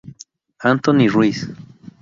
Anthony 0.71 1.05
Ruiz 1.13 1.39